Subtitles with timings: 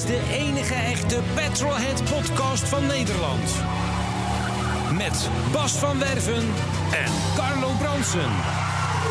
[0.00, 3.50] Is de enige echte Petrolhead podcast van Nederland.
[4.92, 6.42] Met Bas van Werven
[6.92, 8.30] en Carlo Bronsen.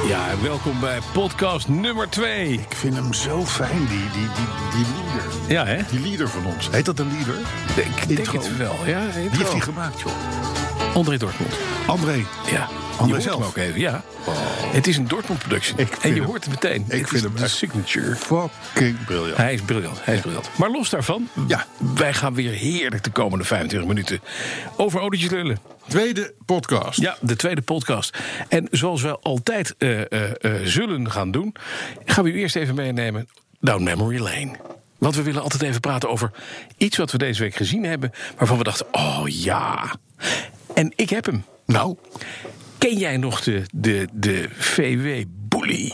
[0.08, 2.52] Ja, welkom bij podcast nummer 2.
[2.54, 5.32] Ik vind hem zo fijn, die, die, die, die leader.
[5.48, 5.82] Ja, hè?
[5.92, 6.70] Die leader van ons.
[6.72, 7.36] Heet dat een leader?
[7.76, 8.76] Ik denk het wel.
[8.86, 9.52] Ja, Wie heeft intro.
[9.52, 10.12] die gemaakt, joh?
[10.94, 11.54] André Dortmund.
[11.88, 12.26] André.
[12.52, 12.68] Ja.
[12.98, 13.36] André je zelf?
[13.40, 14.04] hem ook even, ja.
[14.72, 15.80] Het is een Dortmund production.
[15.80, 16.86] Ik en je hem- hoort het meteen.
[16.88, 18.16] ik Het vind hem de signature.
[18.16, 19.38] Fucking briljant.
[19.38, 20.50] Hij is briljant, hij is briljant.
[20.58, 21.66] Maar los daarvan, Ja.
[21.96, 24.20] wij gaan weer heerlijk de komende 25 minuten
[24.76, 25.58] over autootjes lullen.
[25.88, 27.00] Tweede podcast.
[27.00, 28.18] Ja, de tweede podcast.
[28.50, 31.56] En zoals we altijd eh, eh, eh, zullen gaan doen,
[32.06, 33.28] gaan we u eerst even meenemen
[33.60, 34.52] down memory lane.
[34.98, 36.32] Want we willen altijd even praten over
[36.78, 39.92] iets wat we deze week gezien hebben, waarvan we dachten: oh ja.
[40.80, 41.44] En ik heb hem.
[41.66, 41.96] Nou,
[42.78, 45.94] Ken jij nog de, de, de VW Bully?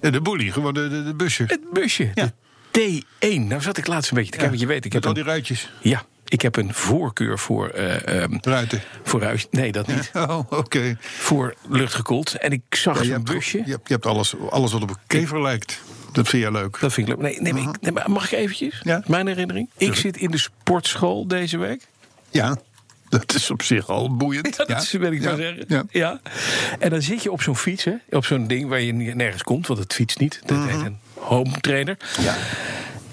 [0.00, 1.44] eh, de bully, gewoon de, de, de busje.
[1.46, 2.10] Het busje.
[2.14, 2.32] Ja.
[2.70, 3.40] De T1.
[3.40, 4.58] Nou zat ik laatst een beetje te kijken.
[4.58, 5.72] je weet, ik heb Met al die ruitjes.
[5.80, 7.68] ja, ik heb een voorkeur voor.
[7.68, 8.82] ehm, Ruiten.
[9.02, 9.46] voor ruis.
[9.50, 10.10] Nee, dat niet.
[10.28, 10.96] Oh, oké.
[11.00, 12.34] Voor luchtgekoeld.
[12.34, 13.58] En ik zag Ja, zo'n busje.
[13.64, 15.80] je hebt, je hebt alles, alles wat op een kever lijkt.
[16.12, 16.80] Dat vind jij leuk.
[16.80, 17.22] Dat vind ik leuk.
[17.22, 18.80] Nee, nee, maar ik- nee, maar mag ik eventjes?
[18.82, 19.02] Ja.
[19.06, 19.70] Mijn herinnering.
[19.76, 21.86] Ik zit in de sportschool deze week.
[22.30, 22.56] Ja,
[23.18, 24.56] dat is op zich al boeiend.
[24.56, 25.64] Ja, dat is, wil ik maar zeggen.
[25.68, 25.84] Ja.
[25.90, 26.20] Ja.
[26.78, 29.66] En dan zit je op zo'n fiets, hè, op zo'n ding waar je nergens komt,
[29.66, 30.40] want het fietst niet.
[30.44, 31.96] Dat heet een home trainer.
[32.16, 32.22] Mhm.
[32.22, 32.36] Ja.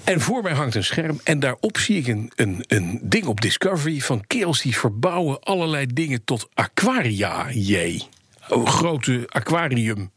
[0.04, 3.40] En voor mij hangt een scherm en daarop zie ik een, een, een ding op
[3.40, 7.50] Discovery van kerels die verbouwen allerlei dingen tot aquaria.
[7.50, 8.02] Jee.
[8.48, 10.10] Oh, grote aquariumen.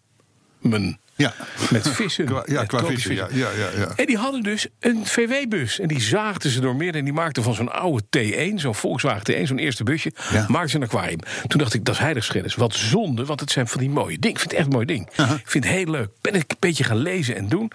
[1.17, 1.33] Ja.
[1.71, 2.25] Met vissen.
[2.25, 3.87] Qua- ja, met qua vissen, ja, ja, ja.
[3.95, 5.79] En die hadden dus een VW-bus.
[5.79, 6.95] En die zaagden ze door midden.
[6.99, 10.11] En die maakten van zo'n oude T1, zo'n Volkswagen T1, zo'n eerste busje,
[10.47, 11.19] maakten ze een aquarium.
[11.47, 12.55] Toen dacht ik, dat is heiligschennis.
[12.55, 14.29] Wat zonde, want het zijn van die mooie dingen.
[14.29, 15.09] Ik vind het echt een mooi ding.
[15.17, 16.09] Ik vind het heel leuk.
[16.21, 17.71] Ben ik een beetje gaan lezen en doen.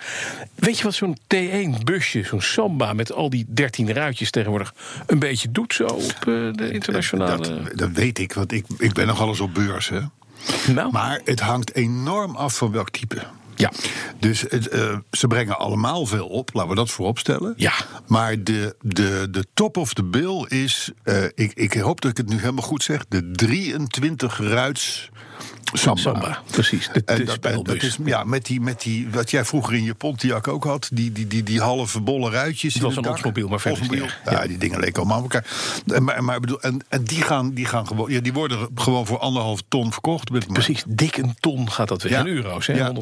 [0.55, 4.75] Weet je wat zo'n T1-busje, zo'n Samba met al die 13 ruitjes tegenwoordig,
[5.07, 7.63] een beetje doet zo op eh, de internationale...
[7.65, 9.89] Dat, dat weet ik, want ik, ik ben nog alles op beurs.
[9.89, 10.01] Hè.
[10.75, 13.23] Nou, Maar het hangt enorm af van welk type.
[13.57, 13.73] ja.
[14.19, 17.55] Dus het, eh, ze brengen allemaal veel op, laten we dat voorop stellen.
[17.57, 17.73] Ja.
[18.07, 22.17] Maar de, de, de top of the bill is, eh, ik, ik hoop dat ik
[22.17, 25.11] het nu helemaal goed zeg, de 23 ruits
[25.73, 26.01] Samba.
[26.01, 26.89] Samba, precies.
[26.93, 29.75] De, de En dat, en dat is, ja, met die, met die, wat jij vroeger
[29.75, 32.75] in je Pontiac ook had, die, die, die, die halve bolle ruitjes.
[32.75, 33.09] In was een.
[33.09, 34.11] Oldsmobile, maar verder Oldsmobile.
[34.25, 35.47] Ja, die dingen leken allemaal op elkaar.
[35.87, 39.07] En, maar, maar bedoel, en, en die gaan, die gaan gewoon, ja, die worden gewoon
[39.07, 40.31] voor anderhalf ton verkocht.
[40.31, 42.13] Met Precies, dik een ton gaat dat weer.
[42.13, 42.21] Ja.
[42.21, 42.75] In euro's, hè?
[42.75, 42.93] Ja.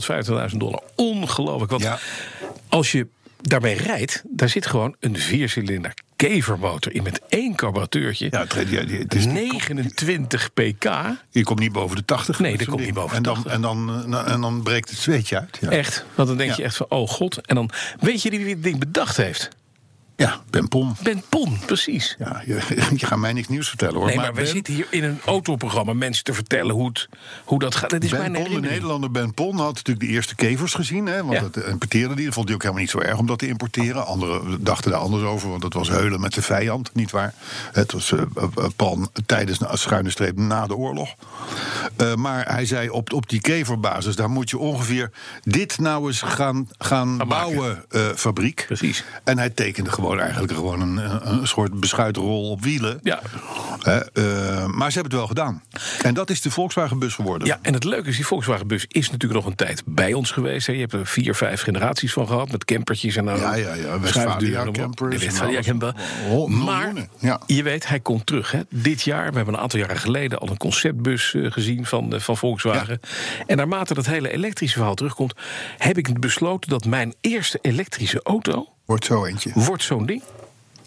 [0.50, 0.82] 150.000 dollar.
[0.94, 1.70] Ongelooflijk.
[1.70, 1.88] Want
[2.68, 3.06] als je
[3.40, 8.26] daarbij rijdt, daar zit gewoon een viercilinder kevermotor in met één carburateurtje.
[8.30, 10.84] Ja, het, ja, het is, 29 pk.
[11.30, 12.38] je komt niet boven de 80.
[12.38, 13.52] Nee, dat komt niet boven en dan, 80.
[13.52, 15.58] En dan, eh, en dan breekt het zweetje uit.
[15.60, 16.04] Ja, Echt.
[16.14, 17.46] Want dan denk je echt van, oh god.
[17.46, 17.70] En dan
[18.00, 19.48] weet je wie dit ding bedacht heeft?
[20.18, 20.96] Ja Ben Pom.
[21.02, 22.16] Ben Pon, precies.
[22.18, 22.60] Ja, je,
[22.96, 24.06] je gaat mij niks nieuws vertellen hoor.
[24.06, 27.08] Nee, maar, wij Ben- zitten hier in een autoprogramma mensen te vertellen hoe, het,
[27.44, 27.90] hoe dat gaat.
[27.90, 28.68] Dat is Ben mijn Pon, de.
[28.68, 31.06] Nederlander Ben Pon, had natuurlijk de eerste kevers gezien.
[31.06, 31.48] Hè, want Ja.
[31.52, 32.24] dat importeerde die.
[32.24, 34.06] Dat vond hij ook helemaal niet zo erg om dat te importeren.
[34.06, 37.34] Anderen dachten daar anders over, want het was heulen met de vijand, niet waar?
[37.72, 41.14] Het was eh, eh, pan tijdens een schuine streep na de oorlog.
[41.96, 45.10] Eh, maar hij zei op, op die keverbasis, daar moet je ongeveer
[45.42, 48.64] dit nou eens gaan, gaan bouwen, eh, fabriek.
[48.66, 49.04] Precies.
[49.24, 53.00] En hij tekende gewoon eigenlijk gewoon een, een, soort beschuitrol op wielen.
[53.02, 53.20] Ja.
[53.82, 55.62] Eh, maar ze hebben het wel gedaan.
[56.02, 57.48] En dat is de Volkswagen-bus geworden.
[57.48, 60.66] Ja, en het leuke is, die Volkswagen-bus is natuurlijk nog een tijd bij ons geweest.
[60.66, 60.72] Hè.
[60.72, 64.00] Je hebt er vier, vijf generaties van gehad, met campertjes en nou, Ja, ja, ja,
[64.00, 65.94] Westfalia campers Westfalia camper.
[66.46, 67.40] Maar ja.
[67.46, 68.50] je weet, hij komt terug.
[68.50, 68.60] Hè.
[68.70, 72.20] Dit jaar, we hebben een aantal jaren geleden al een conceptbus eh, gezien van, eh,
[72.20, 73.00] van Volkswagen.
[73.46, 75.34] En naarmate dat hele elektrische verhaal terugkomt,
[75.78, 79.50] heb ik besloten dat mijn eerste elektrische auto Wordt zo eentje.
[79.54, 80.22] wordt zo'n ding.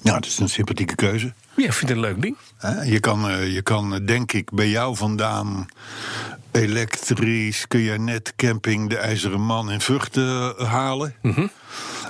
[0.01, 1.33] Ja, het is een sympathieke keuze.
[1.55, 2.37] Ja, ik vind het een leuk ding.
[2.85, 5.67] Je kan, eh, je kan, eh, denk ik, bij jou vandaan
[6.51, 7.67] elektrisch...
[7.67, 11.15] kun je net camping de IJzeren Man in Vught eh, halen.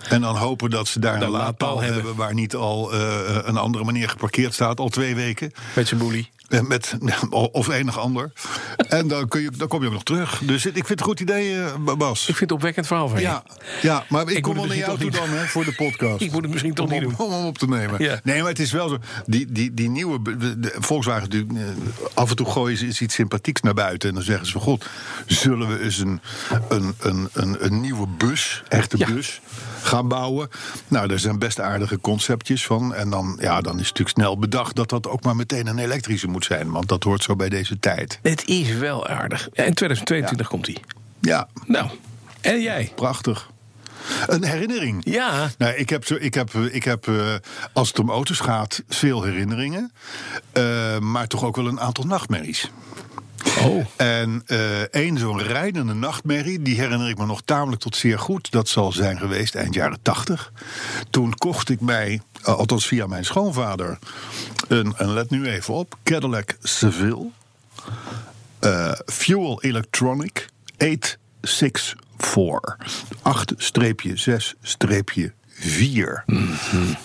[0.09, 1.95] En dan hopen dat ze daar een laadpaal hebben.
[1.95, 2.15] hebben...
[2.15, 5.51] waar niet al een andere manier geparkeerd staat, al twee weken.
[5.75, 6.29] Met zijn boelie.
[6.51, 6.97] Eh, Met,
[7.51, 8.31] of enig ander.
[8.87, 10.39] En dan, kun je, dan kom je ook nog terug.
[10.45, 12.19] Dus ik vind het een goed idee, eh, Bas.
[12.19, 13.23] Ik vind het opwekkend verhaal van je.
[13.25, 13.43] Ja,
[13.81, 16.21] ja, maar ik, Ik kom wel naar jou toe dan hè, voor de podcast.
[16.25, 17.13] Ik moet het misschien toch om, niet doen.
[17.17, 18.03] Om hem op te nemen.
[18.03, 18.19] Ja.
[18.23, 18.97] Nee, maar het is wel zo.
[19.25, 20.37] Die, die, die nieuwe.
[20.59, 21.51] de- Volkswagen natuurlijk.
[21.53, 21.63] eh,
[22.13, 24.09] Af en toe gooien ze iets sympathieks naar buiten.
[24.09, 24.85] En dan zeggen ze van god,
[25.25, 26.21] zullen we eens een,
[26.69, 29.07] een, een, een, een nieuwe bus, echte Ja.
[29.07, 29.41] bus,
[29.81, 30.49] gaan bouwen?
[30.87, 32.93] Nou, daar zijn best aardige conceptjes van.
[32.93, 35.79] En dan, ja, dan is het natuurlijk snel bedacht dat dat ook maar meteen een
[35.79, 36.71] elektrische moet zijn.
[36.71, 38.19] Want dat hoort zo bij deze tijd.
[38.21, 39.49] Het is wel aardig.
[39.53, 40.77] Ja, in 2022 komt hij.
[41.21, 41.89] Ja, Nou,
[42.41, 42.91] en jij?
[42.95, 43.49] prachtig.
[44.27, 45.01] Een herinnering.
[45.05, 45.49] Ja.
[45.57, 47.33] Nou, ik heb, zo- ik heb, ik heb eh,
[47.73, 49.91] als het om auto's gaat, veel herinneringen.
[50.51, 52.71] Eh, maar toch ook wel een aantal nachtmerries.
[53.59, 53.85] Oh.
[53.95, 58.51] En eh één zo'n rijdende nachtmerrie, die herinner ik me nog tamelijk tot zeer goed.
[58.51, 60.51] Dat zal zijn geweest eind jaren tachtig.
[61.09, 63.99] Toen kocht ik mij, eh, althans via mijn schoonvader,
[64.67, 67.29] een, en let nu even op, Cadillac Seville.
[68.59, 70.47] eh, Fuel Electronic
[70.77, 72.77] 864.
[73.21, 75.33] 8-6-4.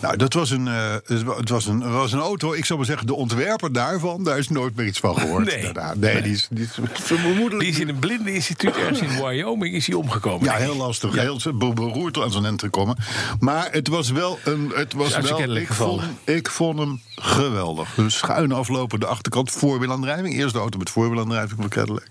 [0.01, 0.95] Nou, dat was een, eh,
[1.37, 2.53] het was een, was een auto.
[2.53, 5.45] Ik zou maar zeggen, de ontwerper daarvan, daar is nooit meer iets van gehoord.
[5.45, 5.63] Nee.
[5.73, 5.95] Daarna.
[5.97, 7.61] nee, die is, die is vermoedelijk.
[7.61, 10.45] Die is in een blinde instituut ergens in Wyoming is hij omgekomen.
[10.45, 11.15] Ja, heel lastig.
[11.15, 12.97] Heel be- beroerd aan zo'n end te komen.
[13.41, 14.73] Maar het was wel een.
[14.75, 17.95] Het was zijn wel, ik, vond, ik vond hem geweldig.
[17.95, 20.35] Dus schuin aflopen de achterkant, voorwielaandrijving.
[20.35, 22.07] Eerste auto met voorwielaandrijving van Cadillac.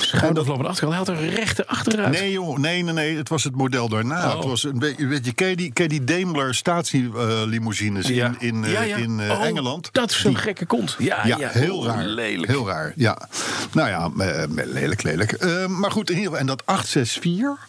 [0.00, 1.06] Schuin afloop aan de achterkant.
[1.06, 2.10] Hij had een rechte achteruit.
[2.10, 3.16] Nee, joh, nee, nee, nee.
[3.16, 4.28] Het was het model daarna.
[4.28, 4.36] Oh.
[4.36, 8.26] Het was een beetje, weet je, je die, ken die Daimler statielimousines Ja.
[8.26, 8.96] in, in, eh, Ja, ja.
[8.96, 9.88] in eh, Oh, Engeland?
[9.92, 10.96] Dat is zo'n Die- gekke kont.
[10.98, 12.04] Ja, ja, heel Oh, raar.
[12.06, 12.46] Lelijk.
[12.50, 13.28] Heel raar, ja.
[13.72, 15.44] Nou ja, eh, lelijk, lelijk.
[15.68, 17.68] Maar goed, en dat 864...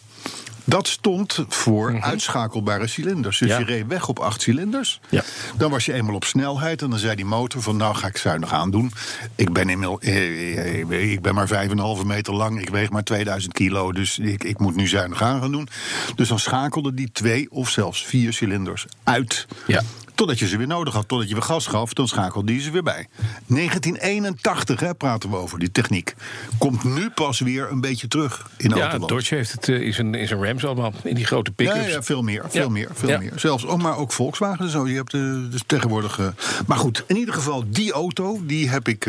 [0.68, 3.38] Dat stond voor uitschakelbare cilinders.
[3.38, 3.60] Dus Mhm.
[3.60, 3.66] Ja.
[3.66, 5.00] je reed weg op acht cilinders.
[5.08, 5.22] Ja.
[5.56, 6.82] Dan was je eenmaal op snelheid.
[6.82, 8.92] En dan zei die motor van nou ga ik zuinig aandoen.
[9.34, 12.60] Ik ben, inmiddels, eh, eh, ik ben maar 5,5 meter lang.
[12.60, 13.92] Ik weeg maar 2000 kilo.
[13.92, 15.68] Dus ik, ik moet nu zuinig aan gaan doen.
[16.14, 19.46] Dus dan schakelde die twee of zelfs vier cilinders uit.
[19.66, 19.82] Ja.
[20.16, 22.70] Totdat je ze weer nodig had, totdat je weer gas gaf, dan schakelde die ze
[22.70, 23.06] weer bij.
[23.46, 26.14] 1981 hè, praten we over, die techniek.
[26.58, 29.08] Komt nu pas weer een beetje terug in Ja, Autoland.
[29.08, 30.92] Dodge heeft het eh, in zijn, in zijn Rams allemaal.
[31.02, 31.92] In die grote Ja, pick-ups.
[31.92, 32.68] ja, veel meer, veel Ja.
[32.68, 33.18] meer, veel Ja.
[33.18, 33.32] meer.
[33.36, 34.86] Zelfs ook, maar ook Volkswagen en zo.
[34.88, 35.20] Je hebt eh,
[35.50, 36.18] dus tegenwoordig.
[36.18, 36.26] eh,
[36.66, 39.08] maar goed, in ieder geval, die auto, die heb ik.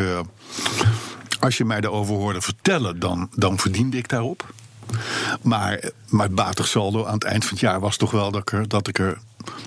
[1.39, 4.53] als je mij daarover hoorde vertellen, dan, dan verdiende ik daarop.
[5.41, 8.51] Maar mijn batig saldo aan het eind van het jaar was toch wel dat ik
[8.51, 9.17] er, dat ik er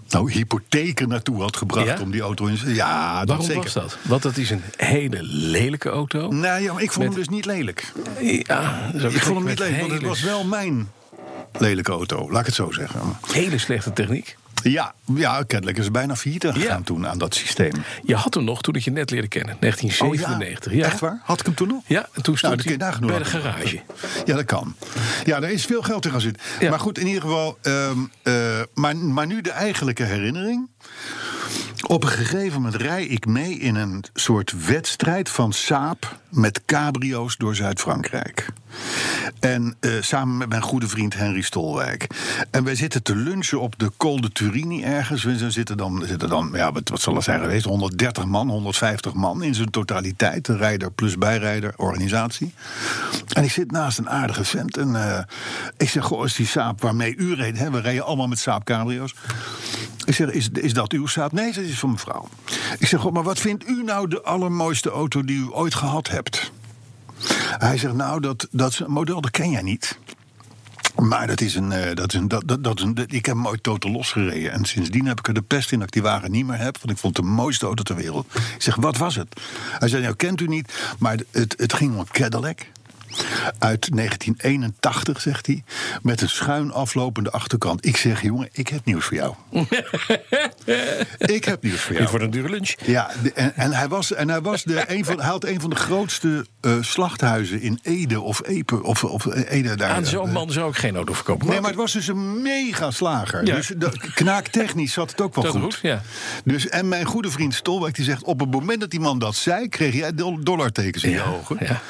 [0.08, 2.00] nou, hypotheken naartoe had gebracht Ja?
[2.00, 2.58] om die auto in.
[2.66, 3.62] Ja, dat Waarom zeker.
[3.62, 3.98] was dat?
[4.02, 6.28] Want dat is een hele lelijke auto.
[6.30, 7.92] Nee, ja, maar ik vond Met- hem dus niet lelijk.
[8.20, 10.88] Ja, dat is ook Ik vond hem niet lelijk, want het was wel mijn
[11.58, 13.00] lelijke auto, laat ik het zo zeggen.
[13.32, 14.36] Hele slechte techniek.
[14.62, 16.80] Ja, ja Cadillac is bijna failliet gegaan Ja.
[16.84, 17.72] toen aan dat systeem.
[18.02, 19.56] Je had hem nog toen ik je net leerde kennen.
[19.60, 20.72] 1997.
[20.72, 20.90] Oh ja, ja.
[20.92, 21.20] Echt waar?
[21.24, 21.82] Had ik hem toen nog?
[21.86, 23.80] Ja, en toen Nou, stond je hij bij de garage.
[24.24, 24.74] Ja, dat kan.
[25.24, 26.42] Ja, daar is veel geld in gaan zitten.
[26.60, 26.70] Ja.
[26.70, 27.58] Maar goed, in ieder geval.
[27.62, 30.68] ehm, eh, maar, maar nu de eigenlijke herinnering.
[31.86, 37.36] Op een gegeven moment rij ik mee in een soort wedstrijd van Saab met cabrio's
[37.36, 38.46] door Zuid-Frankrijk.
[39.40, 42.06] En eh, samen met mijn goede vriend Henry Stolwijk.
[42.50, 45.24] En wij zitten te lunchen op de Col de Turini ergens.
[45.24, 47.64] We zitten dan, zitten dan ja, wat, zal het zijn geweest?
[47.64, 50.48] 130 man, 150 man in zijn totaliteit.
[50.48, 52.54] Rijder plus bijrijder, organisatie.
[53.32, 54.76] En ik zit naast een aardige vent.
[54.76, 55.22] En eh,
[55.76, 57.58] ik zeg, goh, is die Saab waarmee u reed?
[57.58, 57.70] Hè?
[57.70, 59.14] We rijden allemaal met Saab cabrio's.
[60.04, 61.32] Ik zeg, is, is dat uw Saab?
[61.32, 62.28] Nee, dat is van mevrouw.
[62.78, 66.08] Ik zeg, goh, maar wat vindt u nou de allermooiste auto die u ooit gehad
[66.08, 66.52] hebt?
[67.58, 69.98] Hij zegt, nou, dat, dat model, dat ken jij niet.
[70.96, 73.46] Maar dat is een, eh, dat is een, dat, dat, dat een, ik heb hem
[73.46, 74.52] ooit totaal losgereden.
[74.52, 76.78] En sindsdien heb ik er de pest in dat ik die wagen niet meer heb.
[76.78, 78.26] Want ik vond het de mooiste auto ter wereld.
[78.34, 79.40] Ik zeg, wat was het?
[79.78, 80.94] Hij zei, nou, kent u niet.
[80.98, 82.66] Maar het, het ging om Cadillac.
[83.58, 85.62] Uit 1981, zegt hij.
[86.02, 87.86] Met een schuin aflopende achterkant.
[87.86, 89.34] Ik zeg, jongen, ik heb nieuws voor jou.
[91.18, 91.98] ik heb nieuws voor jou.
[92.02, 92.74] Dit wordt een dure lunch.
[92.84, 95.60] Ja, de- en, en hij, was, en hij, was de, een van, hij had een
[95.60, 98.82] van de grootste eh, slachthuizen in Ede of Epe.
[98.82, 99.90] Of, of Ede daar.
[99.90, 101.46] Aan zo'n man zou ik geen auto verkopen.
[101.46, 103.46] Nee, maar het was dus een mega slager.
[103.46, 103.54] Ja.
[103.54, 105.62] Dus de, knaaktechnisch zat het ook wel Dat goed.
[105.62, 106.02] goed, ja.
[106.44, 108.22] Dus, en mijn goede vriend Stolwijk die zegt...
[108.22, 109.68] op het moment dat die man dat zei...
[109.68, 111.56] kreeg jij dol- dollartekens in je ogen.
[111.60, 111.80] Ja.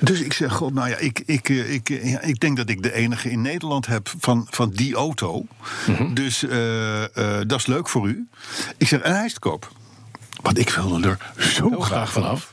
[0.00, 2.82] Dus ik zeg, god, nou ja, ik, ik, eh, ik, eh, ik denk dat ik
[2.82, 5.46] de enige in Nederland heb van, van die auto.
[5.86, 6.14] Mhm.
[6.14, 7.04] Dus eh,
[7.46, 8.28] dat is leuk voor u.
[8.76, 9.72] Ik zeg, en hij is te koop.
[10.42, 12.52] Want ik wilde er zo graag vanaf.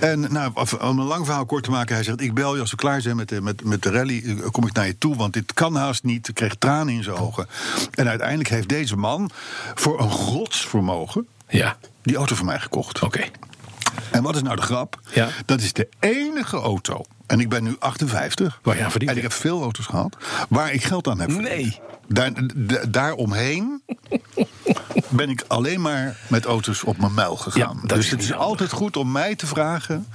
[0.00, 2.70] En nou, om een lang verhaal kort te maken, hij zegt: Ik bel je als
[2.70, 4.40] we klaar zijn met de, met, met de rally.
[4.50, 6.28] Kom ik naar je toe, want dit kan haast niet.
[6.28, 7.46] Ik kreeg tranen in zijn ogen.
[7.94, 9.30] En uiteindelijk heeft deze man
[9.74, 13.02] voor een godsvermogen Ja, die auto van mij gekocht.
[13.02, 13.24] oké.
[14.10, 15.00] En wat is nou de grap?
[15.12, 15.28] Ja.
[15.44, 17.04] Dat is de enige auto.
[17.26, 18.60] En ik ben nu 58.
[18.62, 20.16] Waar je aan en ik heb veel auto's gehad.
[20.48, 21.54] Waar ik geld aan heb verdiend.
[21.54, 21.80] Nee.
[22.08, 22.32] Daar,
[22.90, 23.82] daaromheen
[25.08, 27.80] ben ik alleen maar met auto's op mijn muil gegaan.
[27.86, 30.06] Ja, dus het is altijd goed om mij te vragen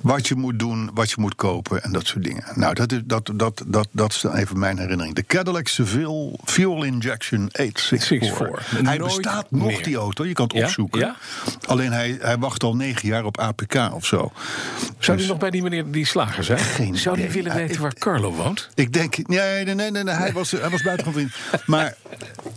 [0.00, 2.44] wat je moet doen, wat je moet kopen en dat soort dingen.
[2.54, 5.14] Nou, dat is, dat, dat, dat, dat is dan even mijn herinnering.
[5.14, 8.64] De Cadillac Seville Fuel Injection 864.
[8.66, 8.86] 64.
[8.88, 9.82] Hij bestaat nog, meer.
[9.82, 10.24] die auto.
[10.26, 10.64] Je kan het Ja?
[10.64, 11.00] opzoeken.
[11.00, 11.16] Ja?
[11.66, 14.32] Alleen hij, hij wacht al negen jaar op APK of zo.
[14.98, 16.58] Zou Dus- die nog bij die meneer die slager zijn?
[16.58, 17.42] Geen Zou die idee.
[17.42, 18.68] willen weten waar Carlo woont?
[18.74, 21.19] Ik denk, nee, nee, nee, nee, nee, hij was, hij was buitengewoon
[21.66, 21.94] Maar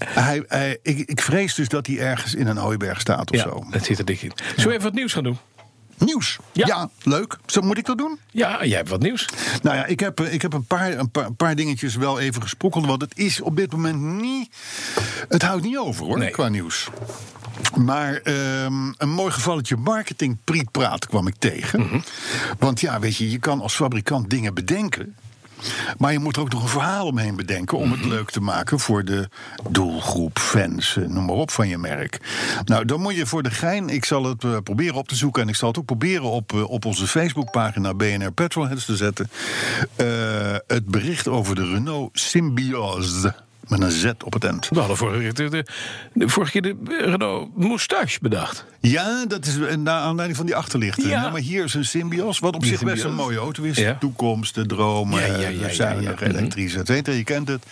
[0.05, 3.43] hij, hij, ik, ik vrees dus dat hij ergens in een hooiberg staat of Ja,
[3.43, 3.65] zo.
[3.69, 4.31] het zit er dik in.
[4.55, 5.37] Zullen we even wat nieuws gaan doen?
[5.97, 6.37] Nieuws.
[6.51, 6.65] Ja.
[6.67, 6.89] Ja.
[7.03, 7.37] leuk.
[7.45, 8.19] Zo, moet ik dat doen?
[8.31, 9.25] Ja, jij hebt wat nieuws.
[9.61, 12.19] Nou ja, ik heb, eh, ik heb een, paar, een, paar, een paar dingetjes wel
[12.19, 12.85] even gesprokkeld.
[12.85, 14.55] Want het is op dit moment niet.
[15.29, 16.31] Het houdt niet over hoor, Nee.
[16.31, 16.87] qua nieuws.
[17.77, 20.37] Maar ehm, een mooi gevalletje marketing
[20.71, 21.79] praat kwam ik tegen.
[21.81, 21.99] Mhm.
[22.59, 25.15] Want ja, weet je, je kan als fabrikant dingen bedenken.
[25.97, 27.97] Maar je moet er ook nog een verhaal omheen bedenken om Mhm.
[27.97, 29.29] het leuk te maken voor de
[29.69, 32.19] doelgroep, fans, eh, noem maar op van je merk.
[32.65, 35.41] Nou, dan moet je voor de gein, ik zal het eh, proberen op te zoeken
[35.41, 39.29] en ik zal het ook proberen op, eh, op onze Facebookpagina BNR Petrolheads te zetten.
[40.67, 43.33] Het bericht over de Renault Symbiose.
[43.67, 44.69] Met een Z op het eind.
[44.69, 45.49] We hadden vorige keer
[46.13, 48.65] de, vorige keer de Renault Moustache bedacht.
[48.79, 51.07] Ja, dat is eh, naar aanleiding van die achterlichten.
[51.07, 51.19] Ja.
[51.19, 53.77] Nou, maar hier is een Symbios, wat op Die zich best een mooie auto is.
[53.77, 53.97] Ja.
[53.99, 56.27] Toekomst, de dromen, Ja, ja, zuinig, ja.
[56.27, 56.37] Mhm.
[56.37, 57.15] elektrisch, et cetera.
[57.15, 57.63] Je kent het.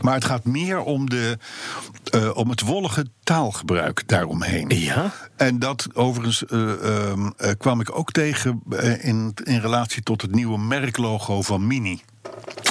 [0.00, 1.38] Maar het gaat meer om, de,
[2.10, 4.68] eh, om het wollige taalgebruik daaromheen.
[4.68, 5.12] Ja?
[5.40, 10.22] En dat overigens eh, ehm, eh, kwam ik ook tegen eh, in, in relatie tot
[10.22, 12.00] het nieuwe merklogo van Mini.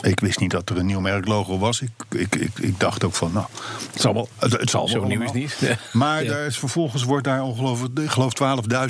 [0.02, 1.82] Ik wist niet dat er een nieuw merklogo was.
[1.82, 3.46] Ik, ik, ik, ik dacht ook van, nou,
[3.92, 4.30] het zal wel.
[4.40, 5.58] Het, het zal Zo wel nieuw is niet.
[5.60, 5.76] Ja.
[5.94, 6.30] Maar Ja.
[6.30, 8.34] daar is, vervolgens wordt daar ongelooflijk, geloof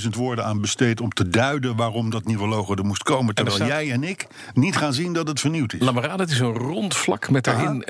[0.02, 3.36] 12.000 woorden aan besteed om te duiden waarom dat nieuwe logo er moest komen.
[3.36, 5.80] Terwijl staat- jij en ik niet gaan zien dat het vernieuwd is.
[5.80, 7.84] Laat raden, het is een rond vlak met daarin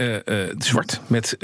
[0.57, 1.01] zwart.
[1.07, 1.37] Met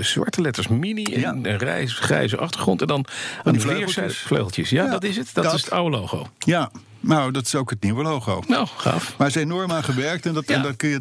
[0.00, 1.50] zwarte letters mini en Ja.
[1.50, 2.80] een grijze achtergrond.
[2.80, 3.04] En dan
[3.44, 3.62] aan die
[4.08, 4.70] vleugeltjes.
[4.70, 5.30] Ja, Ja, dat is het.
[5.32, 5.54] Dat, dat.
[5.54, 6.26] is het oude logo.
[6.38, 6.70] Ja,
[7.00, 8.42] nou, dat is ook het nieuwe logo.
[8.46, 9.14] Nou, gaaf.
[9.18, 10.54] Maar er is enorm aan gewerkt en, dat, Ja.
[10.54, 11.00] en daar kun je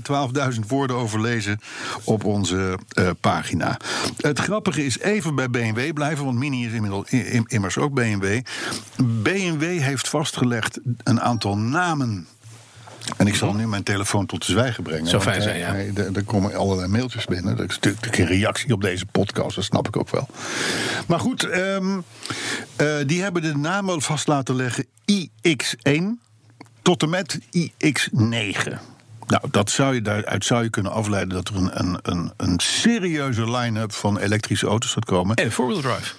[0.54, 1.60] 12.000 woorden over lezen
[2.04, 3.78] op onze eh, pagina.
[4.18, 7.10] Het grappige is even bij BMW blijven, want Mini is inmiddels
[7.48, 8.40] immers ook BMW.
[9.04, 12.28] BMW heeft vastgelegd een aantal namen.
[13.18, 15.12] En ik zal nu mijn telefoon tot zwijgen brengen.
[15.12, 16.02] Want, fijn zijn, eh, ja.
[16.04, 17.58] er, er komen allerlei mailtjes binnen.
[17.58, 20.28] Dat is natuurlijk een reactie op deze podcast, dat snap ik ook wel.
[21.08, 22.00] Maar goed, ehm,
[22.76, 26.20] eh, die hebben de namen vast laten leggen iX1
[26.82, 28.80] tot en met iX9.
[29.28, 32.60] Nou, dat zou je, daaruit zou je kunnen afleiden dat er een, een, een, een
[32.60, 35.36] serieuze line-up van elektrische auto's gaat komen.
[35.36, 36.14] En four-wheel drive.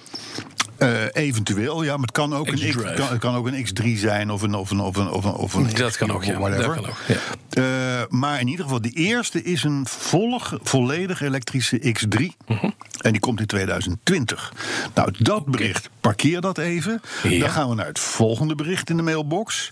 [0.81, 3.99] Eh, eventueel, ja, maar het kan ook, een X, kan, het kan ook een X3
[3.99, 6.39] zijn of een, of een, of een, of een, of een Dat kan ook, ja.
[6.39, 6.65] whatever.
[6.65, 7.17] Dat kan ook, ja.
[7.49, 12.25] Eh, maar in ieder geval, de eerste is een volg, volledig elektrische X3.
[12.47, 12.69] Mhm.
[13.01, 14.53] En die komt in 2020.
[14.93, 17.01] Nou, dat bericht, parkeer dat even.
[17.23, 17.39] Ja.
[17.39, 19.71] Dan gaan we naar het volgende bericht in de mailbox.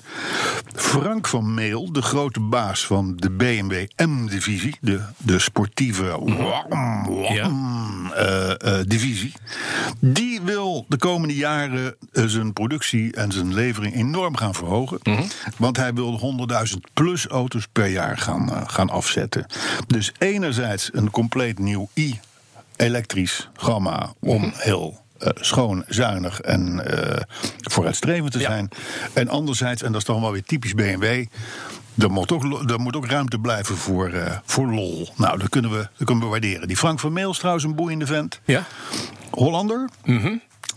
[0.76, 4.78] Frank van Meel, de grote baas van de BMW M-divisie...
[4.82, 6.38] de, de sportieve wam,
[7.08, 9.34] wam, eh, eh, divisie...
[10.00, 15.00] die wil de komende jaren eh, zijn productie en zijn levering enorm gaan verhogen.
[15.58, 16.20] Want hij wil
[16.72, 19.46] 100.000 plus auto's per jaar gaan, eh, gaan afzetten.
[19.88, 26.84] Dus enerzijds een compleet nieuw i-elektrisch gamma om heel eh, schoon, zuinig en
[27.58, 28.46] vooruitstrevend te Ja.
[28.50, 28.70] zijn.
[29.14, 31.26] En anderzijds, en dat is dan wel weer typisch BMW.
[31.98, 35.10] Er moet, ook, er moet ook ruimte blijven voor, voor lol.
[35.16, 36.68] Nou, dat kunnen, we, dat kunnen we waarderen.
[36.68, 38.40] Die Frank van Meel is trouwens een boeiende vent.
[38.46, 38.66] Ja.
[39.30, 39.90] Hollander.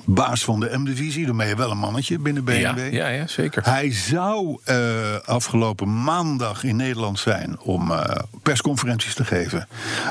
[0.04, 1.26] Baas van de M-divisie.
[1.26, 2.60] Dan ben je wel een mannetje binnen BMW.
[2.60, 3.62] Ja, ja, ja, zeker.
[3.64, 4.76] Hij zou eh,
[5.24, 9.68] afgelopen maandag in Nederland zijn om eh, persconferenties te geven.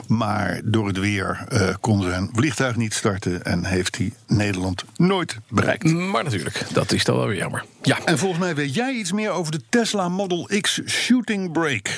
[0.08, 5.38] Maar door het weer eh kon zijn vliegtuig niet starten en heeft hij Nederland nooit
[5.50, 5.84] bereikt.
[5.94, 7.66] Maar natuurlijk, dat is dan wel weer jammer.
[7.82, 8.00] Ja.
[8.06, 11.92] En volgens mij weet jij iets meer over de Tesla Model X Shooting Brake.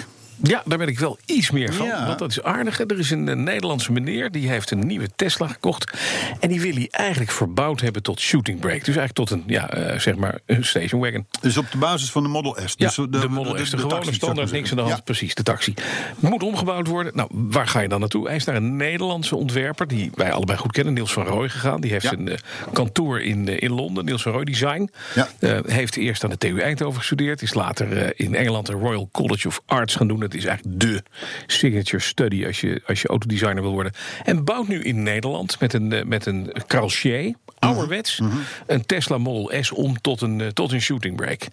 [0.43, 1.85] Ja, daar ben ik wel iets meer van.
[1.85, 2.05] Ja.
[2.07, 2.77] Want dat is aardig.
[2.77, 2.85] hè.
[2.85, 5.91] Er is een, eh, Nederlandse meneer die heeft een nieuwe Tesla gekocht.
[6.39, 8.83] En die wil hij eigenlijk verbouwd hebben tot shooting brake.
[8.83, 11.25] Dus eigenlijk tot een, ja, eh, zeg maar, een station wagon.
[11.41, 12.73] Dus op de basis van de Model S.
[12.77, 15.03] Ja, Dus de, Model S, de, gewone taxi, standaard, niks aan de hand.
[15.03, 15.73] Precies, de taxi.
[16.19, 17.15] Moet omgebouwd worden.
[17.15, 18.27] Nou, waar ga je dan naartoe?
[18.27, 21.81] Hij is naar een Nederlandse ontwerper, die wij allebei goed kennen, Niels van Rooij gegaan.
[21.81, 22.37] Die heeft een eh,
[22.73, 24.89] kantoor in, eh, in Londen, Niels van Rooij Design.
[25.15, 25.27] Ja.
[25.39, 27.41] Eh, heeft eerst aan de TU Eindhoven gestudeerd.
[27.41, 30.22] Is later eh, in Engeland de Royal College of Arts gaan doen.
[30.23, 31.03] Het is eigenlijk de
[31.47, 33.91] signature study als je, als je autodesigner wil worden.
[34.23, 38.19] En bouwt nu in Nederland met een, eh, met een Cartier ouderwets
[38.67, 41.45] een Tesla Model S om tot een, eh, tot een shooting brake.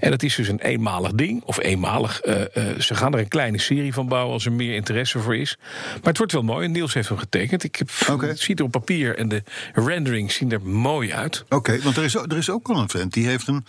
[0.00, 2.20] En dat is dus een eenmalig ding, of eenmalig.
[2.20, 2.34] eh,
[2.78, 5.56] ze gaan er een kleine serie van bouwen als er meer interesse voor is.
[5.92, 6.64] Maar het wordt wel mooi.
[6.66, 7.64] En Niels heeft hem getekend.
[7.64, 7.90] Ik heb.
[8.28, 9.42] Het ziet er op papier en de
[9.74, 11.44] renderings zien er mooi uit.
[11.48, 13.64] Oké, want er is, ook- er is ook al een vent die heeft een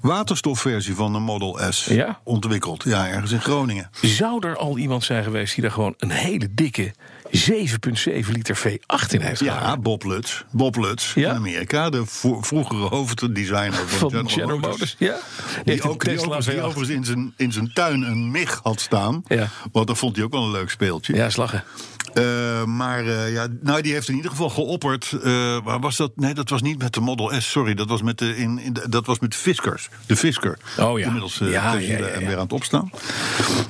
[0.00, 2.20] waterstofversie van de Model S Ja?
[2.24, 2.84] ontwikkeld.
[2.84, 3.90] Ja, ergens in Groningen.
[4.02, 6.92] Zou er al iemand zijn geweest die daar gewoon een hele dikke
[7.30, 9.82] 7,7 liter V8 in heeft Ja, gehouden?
[9.82, 10.42] Bob Lutz.
[10.50, 11.30] Bob Lutz Ja?
[11.30, 12.02] in Amerika, de
[12.40, 14.94] vroegere hoofddesigner van, Van General Motors.
[14.98, 15.16] Ja.
[15.64, 16.60] Die, Die ook, overigens, die V8.
[16.62, 19.22] overigens in zijn, in zijn tuin een MIG had staan.
[19.26, 19.48] Ja.
[19.72, 21.14] Want dat vond hij ook wel een leuk speeltje.
[21.14, 21.64] Ja, slagen.
[22.14, 25.12] Eh, maar eh, ja, nou, die heeft in ieder geval geopperd.
[25.22, 26.12] eh, waar was dat?
[26.16, 27.50] Nee, dat was niet met de Model S.
[27.50, 29.88] Sorry, dat was met de, in, in de, dat was met de Fiskers.
[30.06, 30.58] De Fisker.
[30.78, 31.04] Oh ja.
[31.04, 32.26] Inmiddels eh, Ja, tegen ja, de- ja, en ja.
[32.26, 32.90] weer aan het opstaan.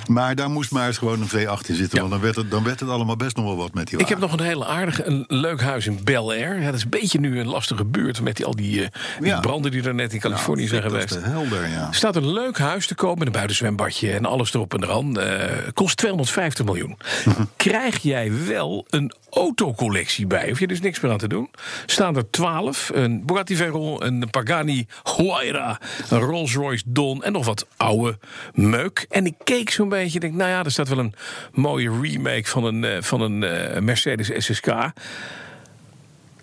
[0.06, 1.88] Maar daar moest maar eens gewoon een V8 in zitten.
[1.92, 1.98] Ja.
[2.00, 4.08] Want dan werd, het, dan werd het allemaal best nog wel wat met die Ik
[4.08, 6.58] heb nog een hele aardige, een leuk huis in Bel Air.
[6.58, 8.88] Ja, dat is een beetje nu een lastige buurt met die, al die, eh,
[9.18, 9.40] die Ja.
[9.40, 11.26] branden die er net in Californië Nou, zijn dat is geweest.
[11.32, 11.86] helder, ja.
[11.88, 15.20] Er staat een leuk huis te kopen met een buitenzwembadje en alles erop en eraan.
[15.20, 16.96] Eh, kost 250 miljoen.
[17.56, 20.48] Krijg jij wel een autocollectie bij?
[20.48, 21.50] Hoef je dus niks meer aan te doen.
[21.86, 22.90] Staan er 12.
[22.94, 24.86] Een Bugatti Veyron, een Pagani
[25.16, 28.18] Huayra, een Rolls Royce Don en nog wat oude
[28.54, 29.06] meuk.
[29.10, 31.14] En ik keek zo'n beetje en denk, nou ja, er staat wel een
[31.52, 34.66] mooie remake van een, eh, van een eh, Mercedes SSK.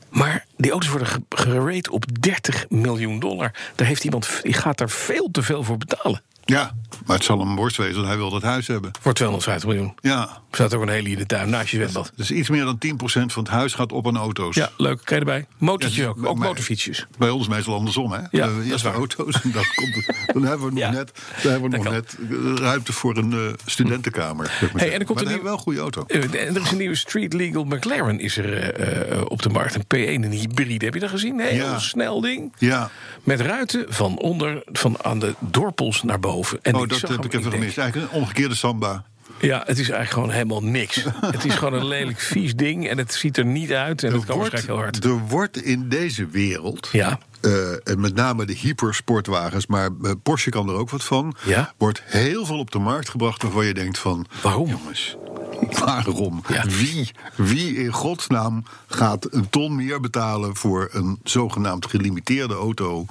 [0.09, 3.51] Maar die auto's worden ge- gerate op 30 miljoen dollar.
[3.75, 6.21] Daar heeft iemand, die gaat daar veel te veel voor betalen.
[6.45, 6.71] Ja,
[7.05, 7.95] maar het zal hem worst wezen.
[7.95, 8.91] want Hij wil dat huis hebben.
[9.01, 9.93] Voor 250 miljoen.
[10.01, 12.11] Ja, Er staat ook een hele in de tuin naast je zwembad.
[12.15, 14.55] dus iets meer dan 10% van het huis gaat op aan auto's.
[14.55, 15.01] Ja, leuk.
[15.03, 15.45] Krijg je erbij.
[15.57, 16.17] Motortjes Ja, ook.
[16.25, 17.07] Ook maar- motorfietsjes.
[17.17, 18.19] Bij ons meestal andersom, hè?
[18.31, 21.11] Ja, is eerst auto's en dan, komt dan hebben we nog Ja, net,
[21.43, 24.45] dan hebben we nog net eh, ruimte voor een eh, studentenkamer.
[24.59, 26.03] zeg maar Hey, en er komt maar een we wel een goede auto.
[26.07, 29.75] En er is een nieuwe Street Legal McLaren is er op de markt.
[29.75, 30.85] Een P1, een hybride.
[30.85, 31.39] Heb je dat gezien?
[31.39, 31.79] Heel Ja.
[31.79, 32.53] snel ding.
[32.57, 32.89] Ja,
[33.23, 36.34] Met ruiten van onder, van aan de dorpels naar boven.
[36.61, 37.77] En oh, dat heb ik even gemist.
[37.77, 39.05] Eigenlijk een omgekeerde samba.
[39.39, 41.05] Ja, het is eigenlijk gewoon helemaal niks.
[41.31, 42.89] het is gewoon een lelijk vies ding.
[42.89, 44.03] En het ziet er niet uit.
[44.03, 45.03] En het kan waarschijnlijk heel hard.
[45.03, 47.19] er wordt in deze wereld, Ja.
[47.41, 51.73] eh, en met name de hypersportwagens, maar eh, Porsche kan er ook wat van, Ja.
[51.77, 54.25] wordt heel veel op de markt gebracht waarvan je denkt van...
[54.41, 54.69] Waarom?
[54.69, 55.15] Jongens,
[55.85, 56.43] waarom?
[56.47, 56.63] Ja.
[56.67, 63.05] Wie, wie in godsnaam gaat een ton meer betalen voor een zogenaamd gelimiteerde auto...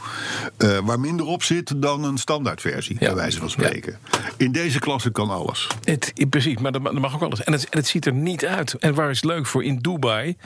[0.57, 3.07] eh, waar minder op zit dan een standaardversie, Ja.
[3.07, 3.99] bij wijze van spreken.
[4.37, 5.67] In deze klasse kan alles.
[5.85, 7.45] Het, precies, maar dat, ma- dat mag ook alles.
[7.45, 8.73] En het, en het ziet er niet uit.
[8.75, 9.65] En waar is het leuk voor?
[9.65, 10.37] In Dubai,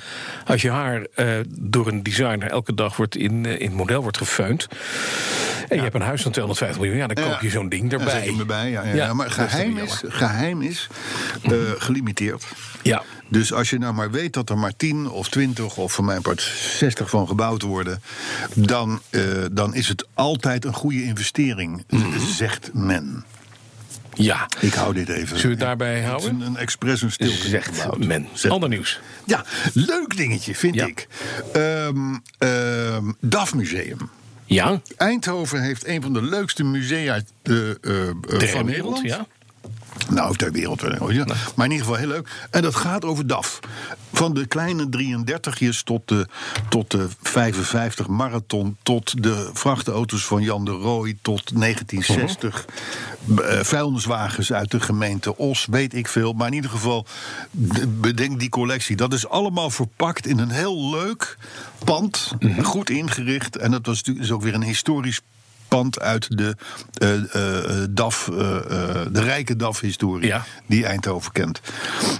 [0.46, 4.02] als je haar eh, door een designer elke dag wordt in, eh, in het model
[4.02, 4.66] wordt gefeund.
[5.68, 7.98] En je hebt een huis van 250 miljoen, ja, dan koop je zo'n ding Ja,
[7.98, 8.24] erbij.
[8.24, 9.14] hem erbij, ja, ja, Ja, ja.
[9.14, 10.86] Maar geheim is, geheim is
[11.78, 12.44] gelimiteerd.
[12.82, 16.04] Ja, Dus als je nou maar weet dat er maar 10 of 20 of voor
[16.04, 16.40] mijn part
[16.78, 18.02] 60 van gebouwd worden,
[18.54, 22.18] dan, eh, dan is het altijd een goede investering, Mhm.
[22.36, 23.24] zegt men.
[24.14, 24.46] ja.
[24.60, 25.26] Ik hou dit even.
[25.26, 26.30] Zullen we het daarbij houden?
[26.30, 28.04] Een, een expres een stilte Zegt gebouwd.
[28.06, 28.28] men.
[28.32, 29.00] Zegt Ander nieuws.
[29.24, 30.86] Ja, leuk dingetje vind Ja.
[30.86, 31.06] ik.
[31.52, 32.14] Ehm,
[33.20, 33.98] DAF Museum.
[34.48, 37.76] Ja, Eindhoven heeft een van de leukste musea eh, eh,
[38.28, 39.02] van wereld, Nederland.
[39.02, 39.26] ja.
[40.08, 41.24] Nou, ter wereld Ja.
[41.54, 42.46] Maar in ieder geval heel leuk.
[42.50, 43.58] En dat gaat over DAF.
[44.12, 46.26] Van de kleine 33jes tot de,
[46.68, 48.76] tot de 55 marathon.
[48.82, 51.16] Tot de vrachtauto's van Jan de Rooij.
[51.22, 52.64] Tot 1960.
[53.44, 55.66] eh, vuilniswagens uit de gemeente Os.
[55.70, 56.32] Weet ik veel.
[56.32, 57.06] Maar in ieder geval,
[57.50, 58.96] de- bedenk die collectie.
[58.96, 61.36] Dat is allemaal verpakt in een heel leuk
[61.84, 62.32] pand.
[62.62, 63.56] Goed ingericht.
[63.56, 65.20] En dat was natuurlijk is ook weer een historisch
[65.68, 66.56] pand uit de
[66.94, 67.34] eh,
[67.82, 70.44] eh, DAF, eh, eh, de rijke DAF-historie Ja.
[70.66, 71.60] die Eindhoven kent.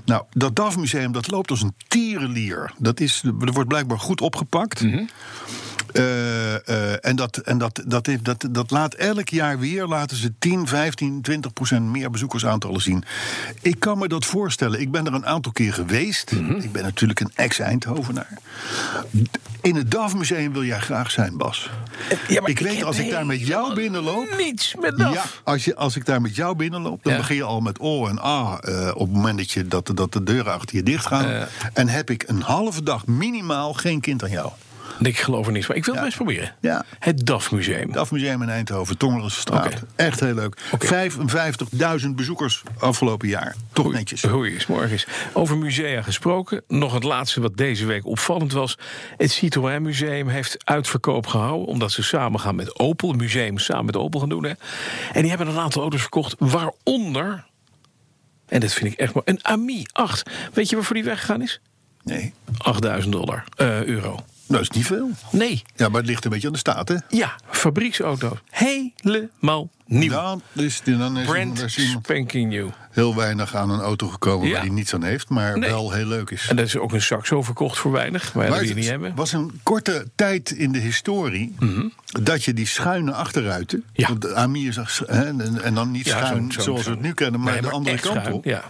[0.04, 2.72] Nou, dat DAF-museum dat loopt als een tierenlier.
[2.78, 4.84] Dat, is, dat wordt blijkbaar goed opgepakt.
[5.92, 10.32] Eh, en dat, en dat, dat, heeft, dat, dat laat elk jaar weer laten ze
[10.38, 13.04] 10, 15, 20 procent meer bezoekersaantallen zien.
[13.62, 14.80] Ik kan me dat voorstellen.
[14.80, 16.30] Ik ben er een aantal keer geweest.
[16.60, 18.38] Ik ben natuurlijk een ex-Eindhovenaar.
[19.60, 21.70] In het DAF-museum wil jij graag zijn, Bas.
[22.28, 24.34] Ja, maar ik weet, als ik daar met jou binnenloop.
[24.38, 25.14] Niets met DAF.
[25.14, 27.18] Ja, als, je, als ik daar met jou binnenloop, dan Ja.
[27.18, 28.58] begin je al met oh en ah.
[28.60, 31.24] eh, op het moment dat, je, dat, dat de deuren achter je dicht gaan.
[31.24, 31.42] Eh.
[31.72, 34.50] En heb ik een halve dag minimaal geen kind aan jou.
[35.00, 35.74] Ik geloof er niets van.
[35.74, 36.54] Ik wil het best proberen.
[36.60, 36.84] Ja.
[36.98, 37.88] Het DAF Museum.
[37.88, 39.66] Het Afmuseum in Eindhoven, Tongerenstraat.
[39.66, 39.76] Oké.
[39.96, 40.60] Echt heel leuk.
[42.04, 43.54] 55.000 bezoekers afgelopen jaar.
[43.72, 44.22] Toch netjes.
[44.22, 45.06] Goeie is morgens.
[45.32, 46.62] Over musea gesproken.
[46.68, 48.78] Nog het laatste wat deze week opvallend was.
[49.16, 51.66] Het Citroën Museum heeft uitverkoop gehouden.
[51.66, 53.10] Omdat ze samen gaan met Opel.
[53.10, 54.44] Een museum samen met Opel gaan doen.
[54.44, 54.52] Hè.
[55.12, 56.34] En die hebben een aantal auto's verkocht.
[56.38, 57.46] Waaronder
[58.48, 59.26] En dat vind ik echt mooi.
[59.26, 60.30] Een Ami 8.
[60.52, 61.60] Weet je waarvoor die weggegaan is?
[62.02, 64.24] Nee, 8000 dollar, eh, euro.
[64.48, 65.10] Dat is niet veel.
[65.30, 66.94] Nee, Ja, maar het ligt een beetje aan de staat, hè?
[67.08, 68.38] ja, fabrieksauto.
[68.50, 70.10] Helemaal nieuw.
[70.10, 70.36] Ja,
[70.84, 72.68] dan is Brand er is iemand spanking new.
[72.90, 74.52] heel weinig aan een auto gekomen Ja.
[74.52, 75.70] waar hij niets aan heeft, maar Nee.
[75.70, 76.46] wel heel leuk is.
[76.48, 78.34] En dat is ook een Saxo verkocht voor weinig.
[78.34, 79.14] Maar, het niet hebben.
[79.14, 81.54] was een korte tijd in de historie
[82.22, 83.78] dat je die schuine achteruiten.
[83.78, 84.00] Mhm.
[84.00, 84.08] Ja.
[84.08, 87.12] want de Ami is hè, en, en dan niet Ja, schuin zoals we het nu
[87.14, 88.44] kennen, maar Nee, de andere kant schuin, op.
[88.44, 88.62] Ja.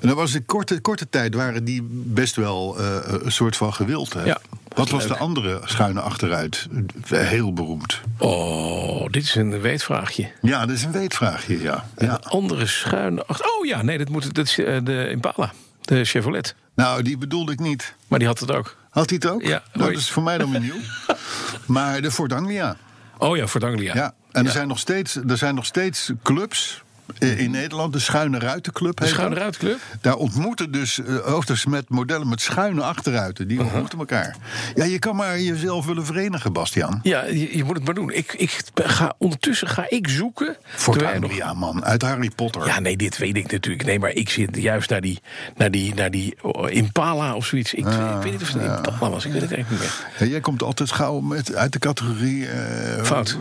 [0.00, 3.74] En dat was een korte, korte tijd waren die best wel eh, een soort van
[3.74, 4.12] gewild.
[4.12, 4.24] Hè?
[4.24, 4.40] Ja,
[4.80, 5.12] Wat was leuk.
[5.12, 6.68] de andere schuine achteruit?
[7.08, 8.00] Heel beroemd.
[8.18, 10.30] Oh, dit is een weetvraagje.
[10.42, 11.86] Ja, dat is een weetvraagje, ja.
[11.94, 12.20] Een ja.
[12.22, 13.46] andere schuine achter.
[13.46, 15.52] Oh ja, nee, dat, moet, dat is eh, de Impala.
[15.80, 16.54] De Chevrolet.
[16.74, 17.94] Nou, die bedoelde ik niet.
[18.08, 18.76] Maar die had het ook.
[18.90, 19.42] Had hij het ook?
[19.42, 20.80] Ja, nou, dat is voor mij dan weer nieuw.
[21.66, 22.76] maar de Ford Anglia.
[23.18, 23.94] Oh ja, voor Anglia.
[23.94, 27.92] Ja, en Er, zijn nog steeds, er zijn nog steeds clubs eh, in Nederland.
[27.92, 29.42] De Schuine Ruitenclub De Schuine dat.
[29.42, 29.78] Ruitclub.
[30.00, 33.48] Daar ontmoeten dus eh, auto's met modellen met schuine achteruiten.
[33.48, 34.36] Die ontmoeten elkaar.
[34.74, 37.00] Ja, je kan maar jezelf willen verenigen, Bastiaan.
[37.02, 38.10] Ja, je, je moet het maar doen.
[38.10, 40.56] Ik, ik ga, ondertussen ga ik zoeken.
[40.86, 41.84] Nog- Anglia, man.
[41.84, 42.66] Uit Harry Potter.
[42.66, 43.84] Ja, nee, dit weet ik natuurlijk.
[43.84, 45.20] Nee, maar ik zit juist naar die,
[45.56, 47.74] naar die, naar die oh, Impala of zoiets.
[47.74, 49.24] Ik, ik weet niet of het een Impala was.
[49.24, 50.26] Ik weet het eigenlijk niet meer.
[50.26, 52.46] Ja, jij komt altijd gauw met, uit de categorie...
[52.48, 53.38] eh, Fout.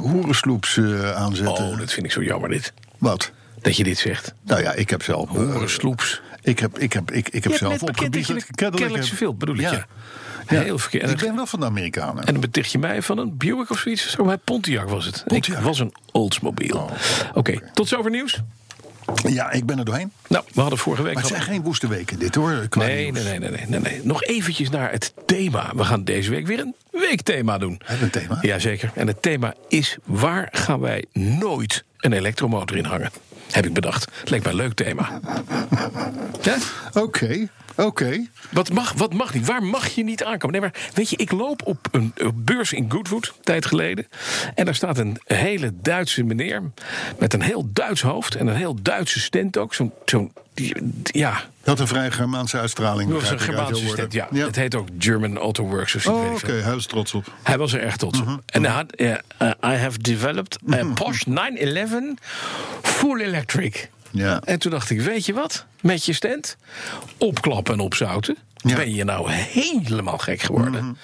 [0.00, 1.64] hoerensloeps eh, aanzetten.
[1.64, 2.72] Oh, dat vind ik zo jammer dit.
[2.98, 3.30] Wat?
[3.60, 4.34] Dat je dit zegt.
[4.42, 5.28] Nou ja, ik heb zelf...
[5.28, 6.20] eh, Horensloeps.
[6.42, 9.86] ik heb, ik heb, ik, ik heb zelf opgebied kennelijk zoveel, bedoel ik, ja.
[10.46, 11.02] Heel verkeerd.
[11.02, 12.24] En Ik ben wel van de Amerikanen.
[12.24, 14.10] En dan beticht je mij van een Buick of zoiets.
[14.10, 15.24] Zo, bij Pontiac was het.
[15.26, 15.58] Pontiac.
[15.58, 16.84] Ik was een Oldsmobile.
[17.34, 18.40] Oké, tot zover nieuws.
[19.28, 20.12] Ja, ik ben er doorheen.
[20.28, 21.14] Nou, we hadden vorige week...
[21.14, 22.66] Maar het zijn geen woeste weken, dit hoor.
[22.70, 24.00] Nee, nee, nee, nee, nee, nee, nee.
[24.04, 25.72] Nog eventjes naar het thema.
[25.74, 27.80] We gaan deze week weer een weekthema doen.
[27.84, 28.38] Hebben we een thema?
[28.42, 28.90] Jazeker.
[28.94, 33.10] En het thema is: waar gaan wij nooit een elektromotor in hangen?
[33.50, 34.06] Heb ik bedacht.
[34.20, 35.08] Het leek mij een leuk thema.
[36.42, 36.56] Ja?
[36.94, 38.26] Oké, oké.
[38.50, 39.46] Wat, mag, wat mag niet?
[39.46, 40.60] Waar mag je niet aankomen?
[40.60, 44.06] Nee, maar weet je, ik loop op een, beurs in Goodwood, een tijd geleden.
[44.54, 46.62] En daar staat een hele Duitse meneer.
[47.18, 49.74] met een heel Duits hoofd en een heel Duitse stent ook.
[49.74, 49.92] Zo'n.
[50.04, 50.32] zo'n
[51.04, 53.10] ja, Dat had een vrij Germaanse uitstraling.
[53.10, 54.12] dat was een Germaanse stent.
[54.12, 54.28] Ja.
[54.32, 56.06] Het heet ook German Auto Works.
[56.06, 57.32] Oh, oké, hij was trots op.
[57.42, 58.26] Hij was er echt trots op.
[58.26, 59.12] Mhm, En hij had, eh,
[59.64, 62.14] I have developed a Porsche 911
[62.82, 63.90] full electric.
[64.10, 64.40] Ja.
[64.44, 65.66] En toen dacht ik, weet je wat?
[65.82, 66.56] Met je stand,
[67.18, 68.36] opklappen en opzouten.
[68.56, 68.76] Ja.
[68.76, 70.96] Ben je nou helemaal gek geworden?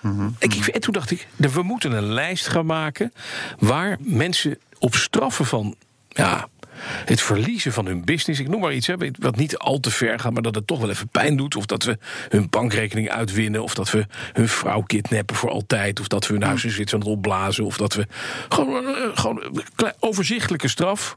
[0.00, 3.12] Mhm, Ik, ik- en toen dacht ik, we moeten een lijst gaan maken...
[3.58, 5.74] waar mensen op straffen van...
[6.08, 6.48] Ja,
[7.04, 10.18] het verliezen van hun business, ik noem maar iets, hè, wat niet al te ver
[10.20, 11.56] gaat, maar dat het toch wel even pijn doet.
[11.56, 11.98] Of dat we
[12.28, 16.42] hun bankrekening uitwinnen, of dat we hun vrouw kidnappen voor altijd, of dat we hun
[16.42, 18.06] huis in Zwitserland opblazen, of dat we
[18.48, 19.42] gewoon, eh, gewoon
[19.98, 21.16] overzichtelijke straf.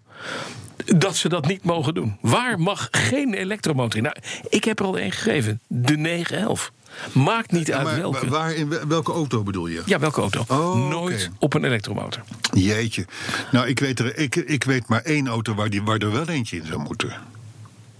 [0.85, 2.17] Dat ze dat niet mogen doen.
[2.21, 4.03] Waar mag geen elektromotor in?
[4.03, 4.15] Nou,
[4.49, 5.59] ik heb er al één gegeven.
[5.67, 6.71] De 911.
[7.11, 8.29] Maakt niet uit Maar welke.
[8.29, 9.81] waar, in wel- welke auto bedoel je?
[9.85, 10.43] Ja, welke auto?
[10.47, 12.23] Oh, Nooit op een elektromotor.
[12.53, 13.05] Jeetje.
[13.51, 16.27] Nou, ik weet, er, ik, ik weet maar één auto waar, die, waar er wel
[16.27, 17.13] eentje in zou moeten.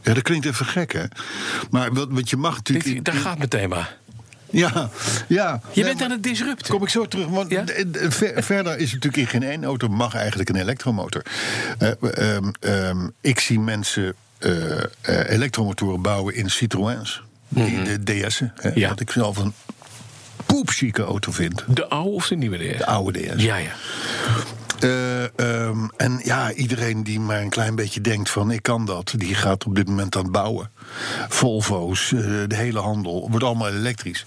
[0.01, 1.03] Ja, dat klinkt even gek, hè?
[1.69, 2.85] Maar wat, wat je mag natuurlijk...
[2.85, 3.89] Dit, in- daar gaat mijn thema.
[4.57, 4.89] Ja,
[5.27, 5.59] ja.
[5.71, 6.73] Je Nee, bent aan het disrupten.
[6.73, 7.27] Kom ik zo terug.
[7.27, 7.63] Want Ja?
[8.09, 11.21] ver- verder is natuurlijk in geen één auto mag eigenlijk een elektromotor.
[11.77, 11.91] Eh,
[12.35, 14.83] ehm, ehm, ik zie mensen eh, eh,
[15.29, 17.21] elektromotoren bouwen in Citroëns.
[17.47, 18.53] Die- De DS'en.
[18.75, 18.89] Ja.
[18.89, 19.53] Wat ik zelf een
[20.45, 21.63] poepchique auto vind.
[21.67, 22.77] De oude of de nieuwe DS?
[22.77, 23.41] De oude DS.
[23.43, 23.71] Ja, ja.
[24.79, 29.13] Eh, ehm, en ja, iedereen die maar een klein beetje denkt van ik kan dat,
[29.17, 30.71] die gaat op dit moment aan het bouwen.
[31.29, 34.25] Volvo's, eh, de hele handel, wordt allemaal elektrisch.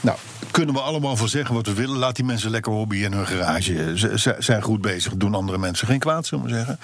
[0.00, 0.18] Nou,
[0.50, 1.96] kunnen we allemaal van zeggen wat we willen.
[1.96, 3.98] Laat die mensen lekker hobby in hun garage.
[3.98, 6.78] Ze, zijn goed bezig, doen andere mensen geen kwaad, zullen we zeggen.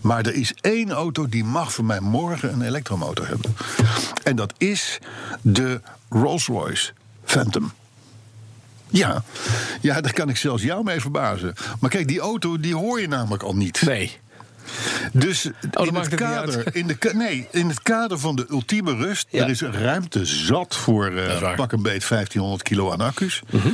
[0.00, 3.56] Maar er is één auto die mag voor mij morgen een elektromotor hebben.
[4.22, 4.98] En dat is
[5.40, 6.92] de Rolls-Royce
[7.24, 7.72] Phantom.
[8.92, 9.24] Ja.
[9.80, 11.54] ja, daar kan ik zelfs jou mee verbazen.
[11.80, 13.82] Maar kijk, die auto die hoor je namelijk al niet.
[13.82, 14.20] Nee.
[15.12, 19.26] Dus dan in, het kader, in, de, nee, in het kader van de ultieme rust...
[19.30, 19.42] Ja.
[19.42, 23.42] er is ruimte zat voor eh pak een beet 1500 kilo aan accu's.
[23.50, 23.68] Mhm.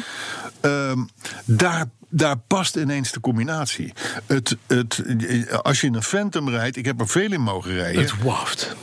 [0.61, 0.98] Ehm,
[1.44, 3.92] daar, daar past ineens de combinatie.
[4.26, 5.02] Het, het,
[5.62, 8.02] als je in een Phantom rijdt, ik heb er veel in mogen rijden...
[8.02, 8.76] Het waft.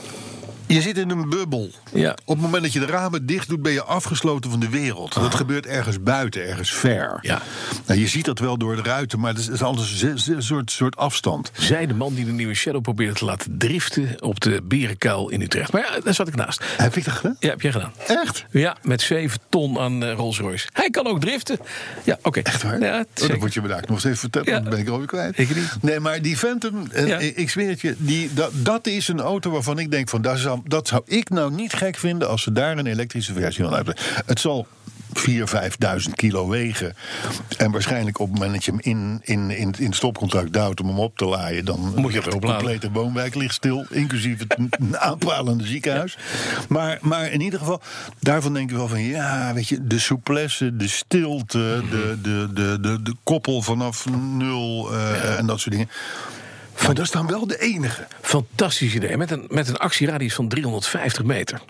[0.68, 1.70] Je zit in een bubbel.
[1.94, 2.12] Ja.
[2.26, 5.14] Op het moment dat je de ramen dicht doet, ben je afgesloten van de wereld.
[5.14, 7.18] Dat gebeurt ergens buiten, ergens ver.
[7.22, 7.42] Ja.
[7.86, 10.96] Nou, je ziet dat wel door de ruiten, maar het is anders een soort, soort
[10.96, 11.52] afstand.
[11.58, 15.42] Zij de man die de nieuwe Shadow probeerde te laten driften op de Berenkuil in
[15.42, 15.72] Utrecht.
[15.72, 16.64] Maar ja, daar zat ik naast.
[16.78, 17.36] Heb ik dat gedaan?
[17.40, 17.92] Ja, heb jij gedaan.
[18.08, 18.46] Echt?
[18.52, 20.68] Ja, met 7 ton aan eh, Rolls Royce.
[20.74, 21.60] Hij kan ook driften.
[22.04, 22.40] Ja, oké.
[22.40, 22.80] Echt waar?
[22.80, 24.60] Ja, oh, dat moet je me daar nog eens even vertellen, Ja.
[24.60, 25.38] dan ben ik alweer kwijt.
[25.38, 25.78] Ik niet.
[25.82, 29.52] Nee, maar die Phantom, eh, ik zweer het je, die, dat, dat is een auto
[29.52, 32.52] waarvan ik denk van, dat zou, dat zou ik nou niet gek vinden als ze
[32.52, 33.96] daar een elektrische versie van hebben.
[34.26, 34.68] Het zal
[35.16, 35.24] 4.000,
[36.08, 36.96] 5.000 kilo wegen.
[37.58, 40.82] En waarschijnlijk op het moment dat je hem in, in, in, in het stopcontact duwt
[40.82, 44.58] om hem op te laaien, dan Moet je de complete woonwijk ligt stil, inclusief het
[44.98, 46.18] aanpalende ziekenhuis.
[46.70, 47.82] Maar, maar in ieder geval,
[48.20, 52.78] daarvan denk ik wel van ja, weet je, de souplesse, de stilte, de, de, de,
[52.82, 55.90] de, de koppel vanaf nul eh, en dat soort dingen.
[56.84, 58.08] Maar dat is dan wel de enige.
[58.22, 59.18] Fantastisch idee.
[59.18, 61.62] Met een, met een actieradius van 350 meter.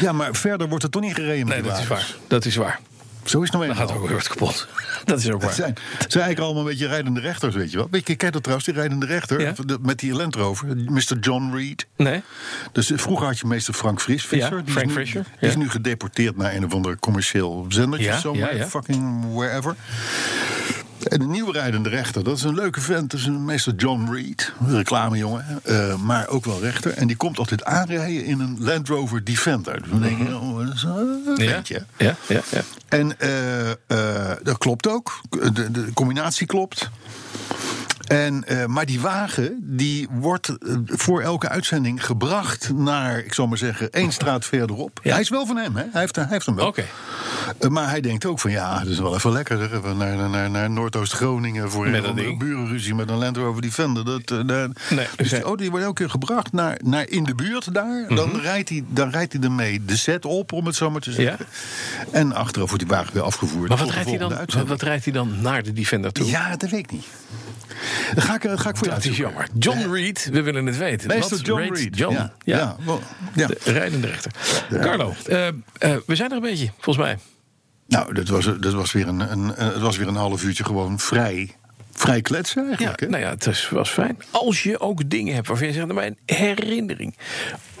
[0.00, 2.14] Ja, maar verder wordt het toch niet gereden Nee, dat is waar.
[2.26, 2.80] Dat is waar.
[3.24, 4.68] Zo is het nou Dan gaat ook weer wat kapot.
[5.04, 5.52] Dat is ook Het waar.
[5.52, 7.88] zijn, het zijn eigenlijk allemaal een beetje rijdende rechters, weet je wel.
[7.90, 9.54] Weet je, kijk dat trouwens, die rijdende rechter Ja.
[9.80, 11.18] met die Land Rover, Mr.
[11.20, 11.86] John Reed.
[11.96, 12.22] Nee?
[12.72, 14.56] Dus eh, vroeger had je meester Frank Fris, Visser.
[14.56, 18.06] Ja, die Frank is nu, Die is nu gedeporteerd naar een of ander commercieel zendertje.
[18.08, 18.68] Ja, somewhere, ja, ja.
[18.68, 19.74] fucking wherever.
[21.08, 23.10] En de nieuwe rijdende rechter, dat is een leuke vent.
[23.10, 25.60] Dat is een meester John Reed, reclamejongen.
[25.64, 26.92] eh, maar ook wel rechter.
[26.92, 29.80] En die komt altijd aanrijden in een Land Rover Defender.
[29.82, 31.42] Dus dan denk je, oh, dat is een Mhm.
[31.42, 31.50] Ja?
[31.50, 31.84] ventje.
[31.96, 32.60] Ja, ja, ja.
[32.88, 35.20] En eh, eh, dat klopt ook.
[35.52, 36.90] De, de combinatie klopt.
[38.06, 40.52] En, maar die wagen die wordt
[40.86, 45.00] voor elke uitzending gebracht naar, ik zal maar zeggen, één straat verderop.
[45.02, 45.10] Ja.
[45.12, 45.84] Hij is wel van hem, hè?
[45.92, 46.66] Hij, heeft, hij heeft hem wel.
[46.66, 46.84] Oké.
[47.68, 49.62] Maar hij denkt ook van ja, het is wel even lekker.
[49.74, 54.04] Even naar, naar, naar Noordoost-Groningen voor Met een dat burenruzie met een Land Rover Defender.
[54.04, 57.08] Dat, eh, daar- Nee, dus dus die auto die wordt elke keer gebracht naar, naar
[57.08, 58.04] in de buurt daar.
[58.08, 58.40] Dan, Mhm.
[58.40, 61.46] rijdt hij, dan rijdt hij ermee de set op, om het zo maar te zeggen.
[62.12, 63.68] En achteraf wordt die wagen weer afgevoerd.
[63.68, 66.26] Maar wat rijdt, hij dan, wat rijdt hij dan naar de Defender toe?
[66.26, 67.06] Ja, dat weet ik niet.
[68.14, 69.48] Dat ga ik, dat ga ik voor je dat is jammer.
[69.58, 71.08] John Reed, we willen het weten.
[71.08, 71.96] Meester Wat John Reed.
[71.96, 72.12] John.
[72.14, 72.56] Ja, Ja.
[72.56, 72.76] ja,
[73.34, 73.46] ja.
[73.46, 74.32] De rijdende rechter.
[74.80, 75.54] Carlo, eh, eh,
[76.06, 77.18] we zijn er een beetje, volgens mij.
[77.90, 80.64] Nou, dat was, dat was weer een, een, een- het was weer een half uurtje
[80.64, 81.50] gewoon vrij,
[81.92, 83.00] vrij kletsen Ja, eigenlijk.
[83.00, 83.06] hè?
[83.06, 84.18] nou ja, het was fijn.
[84.30, 87.16] Als je ook dingen hebt waarvan je zegt, mijn herinnering.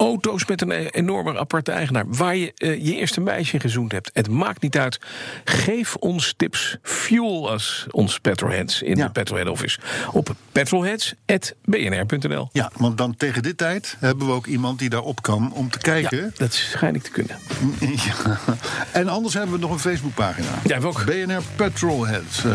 [0.00, 2.04] Auto's met een enorme aparte eigenaar.
[2.08, 4.10] Waar je eh, je eerste meisje gezoend hebt.
[4.12, 4.98] Het maakt niet uit.
[5.44, 6.76] Geef ons tips.
[6.82, 9.06] Fuel us, ons petrolheads in Ja.
[9.06, 9.78] de Petrolhead Office.
[10.12, 12.48] Op petrolheads.bnr.nl.
[12.52, 15.78] Ja, want dan tegen dit tijd hebben we ook iemand die daarop kan om te
[15.82, 16.32] Ja, kijken.
[16.36, 17.36] dat schijn ik te kunnen.
[17.80, 18.38] Ja.
[18.92, 20.48] En anders hebben we nog een Facebookpagina.
[20.64, 21.04] Ja, we ook.
[21.04, 22.44] BNR Petrolheads.
[22.44, 22.52] Eh,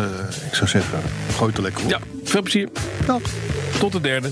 [0.48, 1.00] ik zou zeggen,
[1.36, 1.90] gooi het er lekker op.
[1.90, 2.70] Ja, veel plezier.
[3.06, 3.22] Dag.
[3.80, 4.32] Tot de derde.